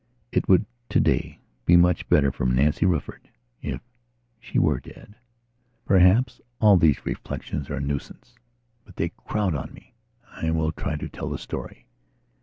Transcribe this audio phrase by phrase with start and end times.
[0.31, 3.29] It would today be much better for Nancy Rufford
[3.61, 3.79] if
[4.39, 5.13] she were dead.
[5.85, 8.33] Perhaps all these reflections are a nuisance;
[8.83, 9.93] but they crowd on me.
[10.41, 11.85] I will try to tell the story.